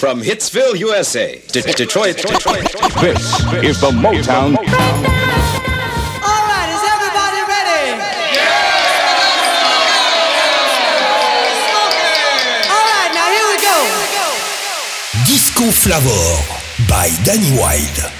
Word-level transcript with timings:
From 0.00 0.22
Hitsville, 0.22 0.78
USA, 0.78 1.36
to 1.52 1.60
De- 1.60 1.72
Detroit, 1.74 2.16
Detroit, 2.16 2.40
Detroit, 2.40 3.16
This 3.18 3.34
is 3.62 3.80
the 3.80 3.90
Motown. 3.92 4.56
All 4.56 4.64
right, 6.48 6.68
is 6.72 6.84
everybody 6.88 7.40
ready? 7.44 8.00
Yeah! 8.32 8.40
All 12.72 12.86
right, 12.88 13.12
now 13.12 13.28
here 13.28 13.46
we 13.52 13.56
go. 13.60 13.76
Disco 15.28 15.68
Flavor 15.68 16.24
by 16.88 17.10
Danny 17.22 17.52
Wilde. 17.60 18.19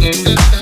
Come. 0.00 0.59